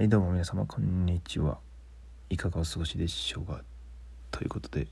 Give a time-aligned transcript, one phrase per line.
[0.00, 1.58] はいどうも皆様こんにちは。
[2.30, 3.60] いかがお過ごしでしょうか。
[4.30, 4.86] ということで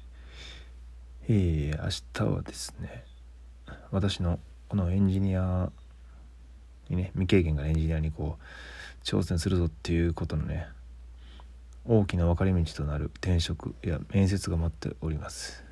[1.26, 3.06] えー、明日はですね
[3.90, 5.72] 私のこのエンジニア
[6.90, 10.68] にね未経験からエンジニアにこう挑戦するぞっていうことのね
[11.86, 15.64] 大きな分かれ道となる転職や面接が待っております。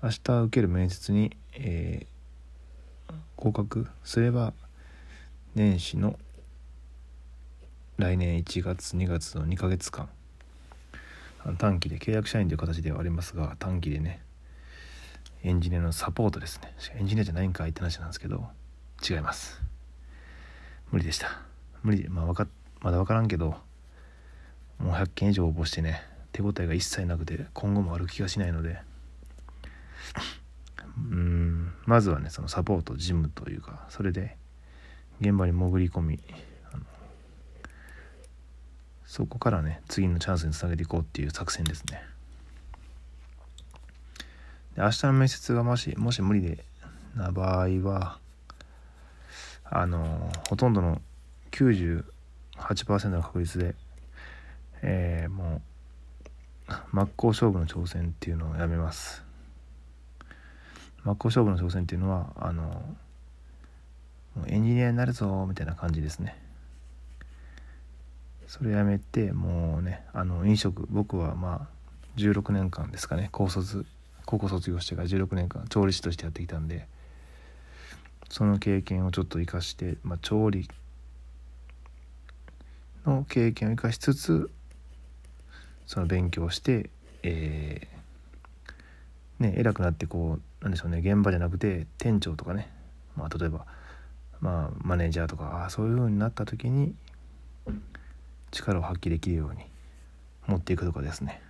[0.00, 4.52] 明日受ける面接に、えー、合格すれば
[5.56, 6.20] 年始の
[7.98, 10.10] 来年1月2月の2ヶ月間。
[11.56, 14.20] 短期で契約社員という形ではありますが短期でね
[15.42, 16.74] エンジニアのサポートですね。
[16.98, 18.48] エンジニアじゃないんかいって話なんですけど
[19.08, 19.62] 違います。
[20.92, 21.40] 無理でした。
[21.82, 22.06] 無理。
[22.10, 22.46] まあか
[22.80, 23.54] まだ分からんけど
[24.78, 28.78] もう100件以上応募してね手応えが一切なくて今後もある気がしないので。
[30.98, 31.72] うん。
[31.86, 34.36] まずはねそのサポート事務というかそれで
[35.22, 36.20] 現場に潜り込み
[39.06, 42.02] そこからね次のチャンスにつなげていこうっていう作戦ですね。
[44.74, 46.64] で明日の面接がもしもし無理で
[47.14, 48.18] な場合は
[49.64, 51.00] あのほとんどの
[51.52, 53.74] 98%の確率で、
[54.82, 55.62] えー、も
[56.68, 59.24] う真っ向勝負の挑戦っていうのをやめます。
[61.04, 62.82] 真っ向勝負の挑戦っていうのはあの
[64.46, 66.36] エンジニアになるぞみたいな感じですね。
[68.46, 71.76] それやめてもうねあの飲食僕はまあ
[72.16, 73.84] 16年間ですかね高卒
[74.24, 76.86] 高校卒業してから16年間調理師としてやってきたんで
[78.28, 80.68] その経験をちょっと生かして、まあ、調理
[83.04, 84.50] の経験を生かしつつ
[85.86, 86.90] その勉強して、
[87.22, 92.68] えー、ね偉くなってこうなんでしょうね現場じゃなくて店長とかね、
[93.16, 93.66] まあ、例えば、
[94.40, 96.94] まあ、マネージャーとかあそういう風になった時に
[98.50, 99.64] 力を発揮できるように
[100.46, 101.42] 持っていくとかですね。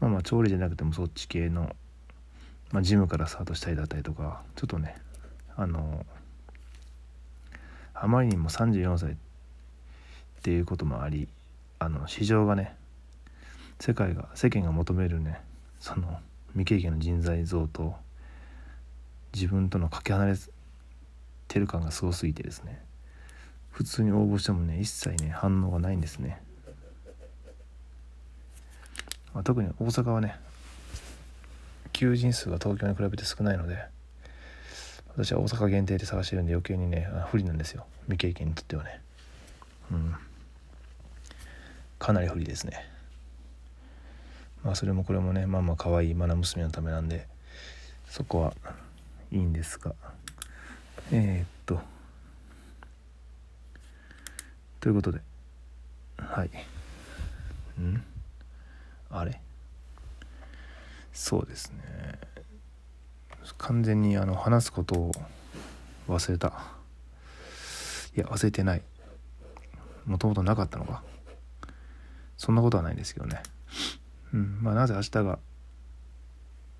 [0.00, 1.74] まあまあ調理じゃなくてもそっち系の、
[2.72, 4.96] まあ、ジムからスタートしたりだったりとかちょっとね
[5.56, 6.06] あの
[7.94, 9.14] あまりにも34歳っ
[10.42, 11.28] ていうこともあり
[11.78, 12.74] あの市場がね
[13.78, 15.40] 世界が世間が求めるね
[15.80, 16.18] その
[16.52, 17.94] 未経験の人材像と
[19.32, 20.34] 自分とのかけ離れ
[21.48, 22.82] てる感がすごすぎてですね。
[23.70, 26.40] 普通に応募してもね一切ね反応がないんですね、
[29.32, 30.36] まあ、特に大阪はね
[31.92, 33.78] 求人数が東京に比べて少ないので
[35.16, 37.84] 私は大阪限定で探してるんで余計にね不利なんですよ。
[38.04, 39.00] 未経験にとってはね。
[39.90, 40.14] うん。
[41.98, 42.86] かなり不利ですね。
[44.64, 47.26] まあそれもこれもねまあまあ可愛い愛娘のためなんで
[48.08, 48.54] そこは
[49.30, 49.94] いいんですが。
[51.12, 51.80] えー、っと
[54.80, 55.20] ということで。
[56.18, 56.50] はい。
[57.80, 58.02] ん？
[59.10, 59.40] あれ？
[61.12, 62.18] そうですね。
[63.58, 65.12] 完全にあの話すことを
[66.08, 66.48] 忘れた。
[68.16, 68.82] いや忘れてない。
[70.06, 71.02] もともとなかったのか。
[72.38, 73.42] そんなことはないんですけどね。
[74.32, 74.60] うん。
[74.62, 75.38] まあなぜ明日が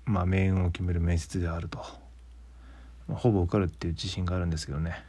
[0.05, 1.77] まあ命運を決める面接であると、
[3.07, 5.03] まあ、ほぼ受かるっていう自信があるんですけどね。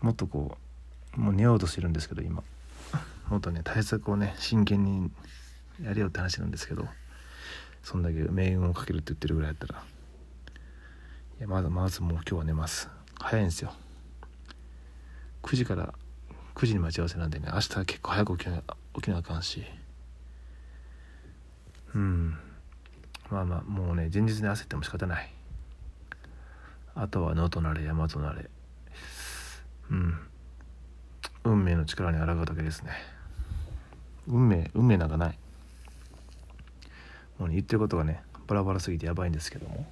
[0.00, 0.63] もっとこう
[1.16, 2.42] もう寝ようとしてるんですけど今。
[3.28, 5.10] もっとね対策をね真剣に
[5.82, 6.86] やれよって話なんですけど。
[7.84, 9.82] そんだけ命運をかけるって言ってるぐらいやったら。
[11.38, 12.88] いやまだまずもう今日は寝ます。
[13.20, 13.74] 早いんですよ。
[15.42, 15.92] 9時から
[16.54, 18.62] 9時に待ち合わせなんでね明日は結構早く起きな
[18.94, 19.62] 起きなあかんし。
[21.94, 22.38] うん。
[23.30, 25.30] まあまあもうね前日に焦っても仕方ない。
[26.94, 28.48] あとは野となれ山となれ。
[29.90, 30.18] うん。
[31.44, 32.92] 運命の力に抗うだけですね。
[34.26, 35.38] 運命運命なんかない。
[37.38, 39.86] もう、ね、言ってることがねバラバラすぎてやばいんですけども。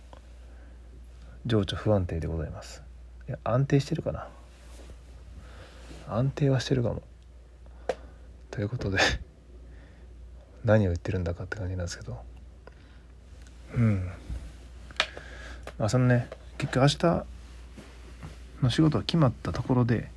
[1.45, 2.83] 情緒不安定でございます。
[3.29, 4.29] いや安定してるかな。
[6.09, 7.03] 安定はしてるかも。
[8.51, 8.99] ということで
[10.65, 12.23] 何を言ってるんだかって感じなんですけど。
[13.75, 14.11] うん。
[15.79, 16.29] まあそのね
[16.59, 17.27] 結局明日
[18.63, 20.12] の仕事は決まったところで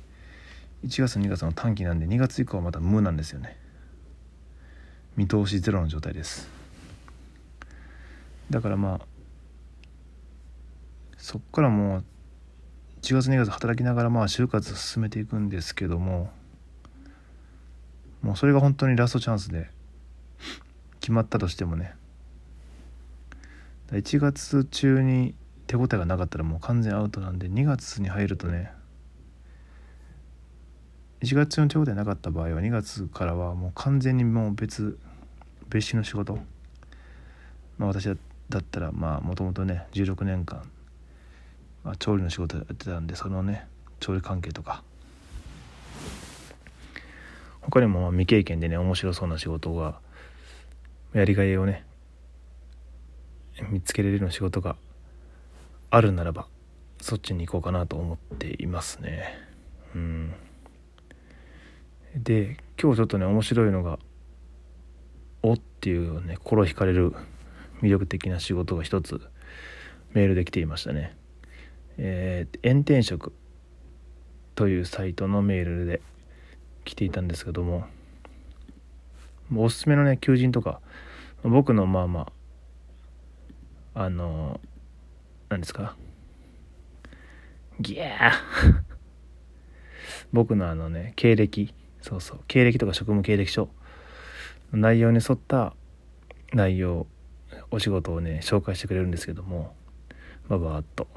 [0.84, 3.56] 1月2月の短期なんで2月以降はまた無なんですよね。
[5.16, 6.48] 見通しゼロの状態です。
[8.50, 9.06] だからまあ
[11.16, 12.04] そっからもう
[13.02, 16.30] 1月2月働きながらまあ就活進めていくんですけども
[18.22, 19.70] もうそれが本当にラストチャンスで
[21.00, 21.94] 決まったとしてもね。
[23.92, 25.34] 1月中に
[25.66, 28.72] 手応えがなかったらもう完全アウトなんで2月に入るとね
[31.26, 34.96] 1月の手応えなかった場合は2月からはもう完全にもう別
[35.68, 36.38] 別紙の仕事、
[37.78, 38.14] まあ、私だ
[38.60, 40.62] ったらまあもともとね16年間、
[41.82, 43.66] まあ、調理の仕事やってたんでそのね
[43.98, 44.84] 調理関係とか。
[47.62, 49.98] 他にも未経験でね面白そうな仕事が
[51.12, 51.84] やりがいをね
[53.70, 54.76] 見つけれるような仕事が
[55.90, 56.46] あるならば
[57.00, 59.34] そっちに行こうかなと思っていますね。
[59.96, 60.34] うん。
[62.26, 64.00] で今日ちょっとね面白いのが
[65.44, 67.14] おっていうね心惹かれる
[67.80, 69.20] 魅力的な仕事が一つ
[70.12, 71.16] メールで来ていましたね。
[71.98, 73.32] えー、炎天職
[74.56, 76.00] というサイトのメールで
[76.84, 77.84] 来ていたんですけども
[79.54, 80.80] おすすめのね求人とか
[81.44, 82.32] 僕のまあま
[83.94, 84.60] ああの
[85.48, 85.94] 何ですか
[87.78, 88.32] ギャー。
[90.32, 91.72] 僕のあのね経歴
[92.06, 92.38] そうそう。
[92.46, 93.68] 経歴とか職務経歴書。
[94.72, 95.74] 内容に沿った
[96.52, 97.08] 内容
[97.72, 99.74] お仕事をね紹介してくれるんですけども。
[100.48, 101.08] まバーっと。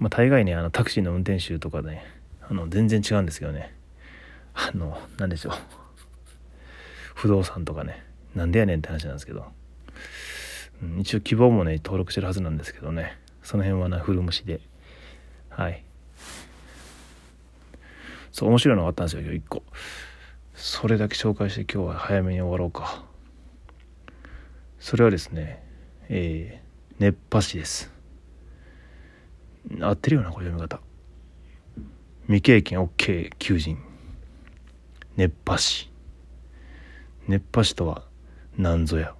[0.00, 2.04] まあ大概ねあのタクシーの運転手とかね
[2.48, 3.74] あの全然違うんですけどね。
[4.54, 5.52] あの何でしょう。
[7.16, 8.04] 不動産とかね。
[8.36, 9.46] なんでやねんって話なんですけど、
[10.80, 13.18] うん、一応希望もね登録してるはずなんですけどね。
[13.42, 14.60] その辺はな古虫で。
[15.48, 15.84] はい。
[18.32, 19.62] そう面白いのがあったんですよ今日1個。
[20.54, 23.04] それだけ紹介して今日は早めに終わろうか。
[24.78, 25.62] それはですね
[26.08, 27.90] えー、熱波師です。
[29.80, 30.80] 合ってるよなこれ読み方。
[32.26, 33.78] 未経験 OK 求人。
[35.16, 35.90] 熱波師。
[37.28, 38.04] 熱波師とは
[38.56, 39.14] 何ぞや。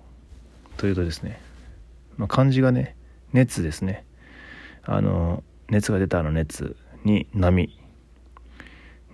[0.76, 1.40] というとですね、
[2.16, 2.96] まあ、漢字がね
[3.32, 4.04] 熱ですね。
[4.82, 7.78] あの熱が出たあの熱に波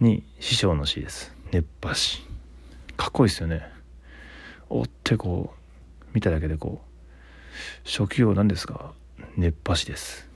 [0.00, 1.32] に師匠の師です。
[1.52, 2.22] 熱波師。
[2.96, 3.62] かっこいいですよね。
[4.70, 8.92] おってこう見ただけでこう職業なんですか？
[9.36, 10.28] 熱波師です。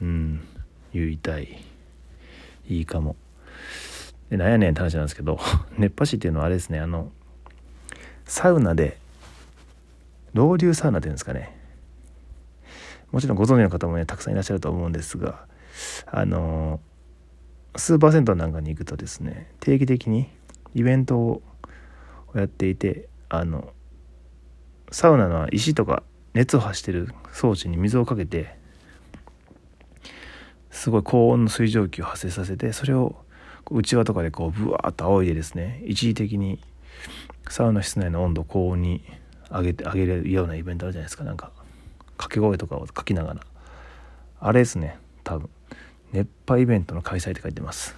[0.00, 0.40] うん。
[0.92, 1.62] 言いたい。
[2.68, 3.16] いいかも。
[4.30, 5.38] でなんやねんって話なんですけど
[5.78, 6.80] 熱波師っていうのはあれですね。
[6.80, 7.12] あの
[8.24, 8.98] サウナで
[10.32, 11.56] ロウリュサウナっていうんですかね。
[13.12, 15.46] もちろんご存知の方もねたくさんいらっしゃると思うんですが
[16.06, 16.80] あの
[17.76, 20.28] スーパー銭湯なんかに行くとですね定期的に
[20.74, 21.42] イベントを
[22.34, 23.72] やっていてあの
[24.90, 26.02] サウナの石とか
[26.34, 28.56] 熱を発してる装置に水をかけて
[30.70, 33.16] すごい高温の水蒸気を発生させてそれを
[33.70, 36.60] 内輪とかでこうブワーッと仰いでですね一時的に
[37.48, 39.02] サウナ室内の温度を高温に
[39.50, 41.24] 上げて上げるようなイベントあるじゃないですか。
[41.24, 41.52] なんか
[42.16, 43.40] 掛け声とかを書きながら。
[44.40, 45.50] あれですね多分。
[46.12, 47.94] 熱波イベントの開催って書いてます、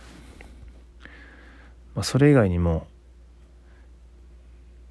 [1.94, 2.86] まあ、それ以外にも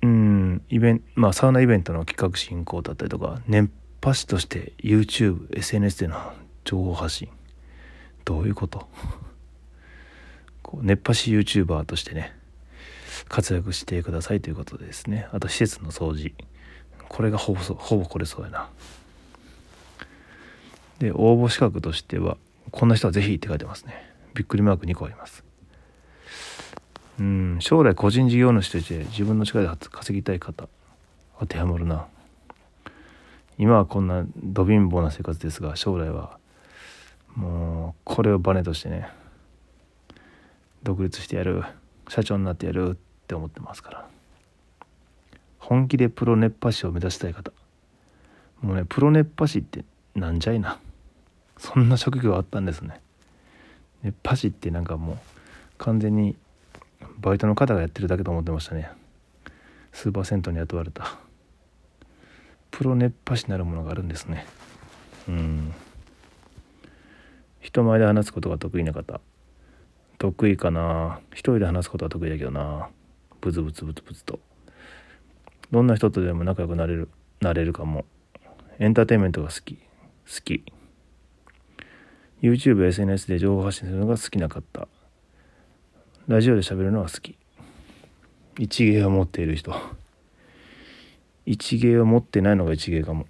[0.02, 3.72] うんイベンまあサウナイベントの企画進行だったりとか熱
[4.02, 6.34] 波師として YouTubeSNS での
[6.66, 7.30] 情報発信。
[8.26, 8.88] どういうこと？
[10.62, 12.36] こう熱波師 YouTuber としてね
[13.30, 15.28] 活躍してくださいということでですね。
[15.32, 16.34] あと施設の掃除。
[17.08, 18.70] これがほぼほぼこれそうやな。
[21.00, 22.38] で応募資格としては
[22.74, 23.94] こんな人はぜひって書いてますね。
[24.34, 25.44] びっくりマーク2個あります。
[27.20, 30.68] うん将来個人事業主として自分の力で稼ぎたい方
[31.40, 32.08] 当てはまるな。
[33.60, 36.40] 今はこんなど貧乏な生活ですが将来は
[37.36, 39.08] もうこれをバネとしてね
[40.82, 41.64] 独立してやる
[42.10, 42.96] 社長になってやるっ
[43.28, 44.08] て思ってますから。
[45.60, 47.52] 本気でプロ熱波師を目指したい方。
[48.62, 50.80] もうねプロ熱波師ってなんじゃいな。
[51.64, 53.00] そんな職業あったんですね。
[54.04, 55.18] 熱波師ってなんかもう
[55.78, 56.36] 完全に
[57.20, 58.92] バイトの方がやってるだけと思ってましたね。
[59.94, 61.18] スーパー銭湯に雇われた。
[62.70, 64.46] プロ熱波師なるものがあるんですね。
[65.30, 65.74] うん。
[67.62, 69.22] 人前で話すことが得意な方。
[70.18, 71.22] 得意かな。
[71.32, 72.90] 一人で話すことは得意だけどな。
[73.40, 74.42] ブツブツブツブツと。
[75.72, 77.08] どんな人とでも仲良くなれる
[77.40, 78.04] なれるかも。
[78.80, 79.76] エンターテインメントが好き。
[79.76, 80.66] 好き。
[82.44, 84.90] YouTube、SNS で情報発信するのが好きなかった
[86.28, 87.38] ラジオで喋るのは好き。
[88.60, 89.74] 一芸を持っている人。
[91.46, 93.28] 一芸を持ってないのが一芸かも。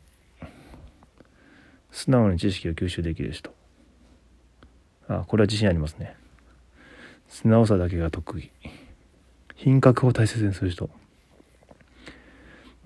[1.92, 3.54] 素直に知識を吸収できる人。
[5.08, 6.16] あこれは自信ありますね。
[7.28, 8.50] 素直さだけが得意
[9.56, 10.90] 品格を大切にする人。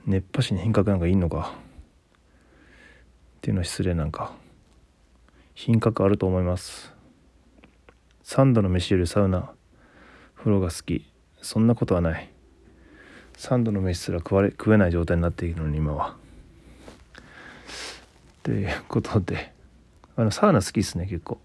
[0.05, 1.53] 熱波師に品格なんかいんのか。
[3.37, 4.33] っていうのは失礼なんか。
[5.59, 6.93] 品格あると思います。
[8.25, 9.49] 3度の飯よりサウナ
[10.35, 11.11] 風呂が好き。
[11.41, 12.31] そんなことはない。
[13.37, 16.15] 3度の飯すら食われ食えない状態になっているのに今は。
[18.43, 19.51] ということで
[20.15, 21.39] あのサウナ好きですね結構。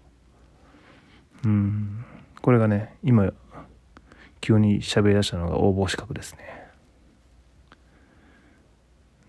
[1.43, 2.05] うん。
[2.43, 3.33] これがね今
[4.41, 6.67] 急に喋り出したのが応募資格ですね。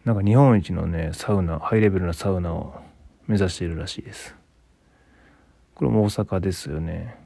[0.05, 2.83] なんか日本一のねサウナハイレベルなサウナを
[3.27, 4.44] 目指しているらしいです。
[5.75, 7.17] これも大阪ですよね。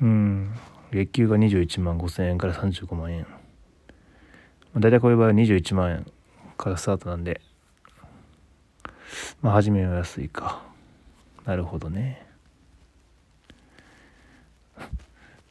[0.00, 0.54] うん。
[0.92, 3.26] 月給が21万5千円から35万円。
[4.74, 6.06] 大体こういう場合は21万円
[6.58, 7.40] からスタートなんで。
[9.40, 10.62] まあ初めは安いか。
[11.44, 12.26] なるほどね。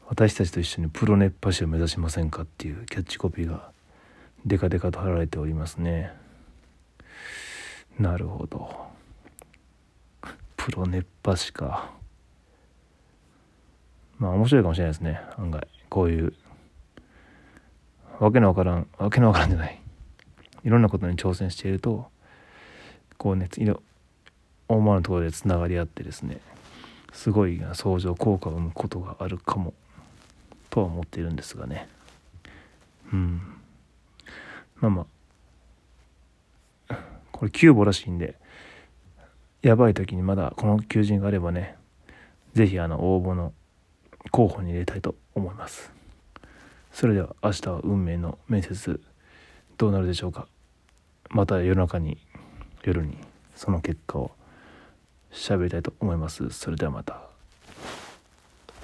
[0.07, 3.71] 私たちと一緒にプロ熱波師を目指しませんかっていうキャッチコピーが
[4.45, 6.11] デカデカと貼られておりますね。
[7.97, 8.84] なるほど。
[10.65, 11.91] プロ熱波師か。
[14.17, 15.21] まあ面白いかもしれないですね。
[15.37, 15.67] 案外。
[15.89, 16.33] こういう。
[18.19, 18.87] わけのわからん。
[18.97, 19.79] わけのわからんじゃない。
[20.63, 22.07] いろんなことに挑戦していると
[23.19, 23.47] こうね
[24.67, 26.39] 大間のところでつながり合ってですね
[27.13, 29.75] すごい相乗効果を生むことがあるかも
[30.71, 31.87] とは思っているんですがね。
[33.13, 33.39] うん。
[34.77, 35.05] まあま
[36.89, 36.97] あ。
[37.31, 38.33] これキューボらしいんで
[39.65, 41.75] やばい時にまだこの求人があればね
[42.53, 43.51] 是非あの応募の
[44.29, 45.91] 候補に入れたいと思います。
[46.91, 49.01] それでは明日は運命の面接
[49.79, 50.47] どうなるでしょうか。
[51.31, 52.19] また夜中に
[52.83, 53.17] 夜に
[53.55, 54.29] その結果を
[55.31, 56.47] 喋りたいと思います。
[56.51, 57.34] それではまた。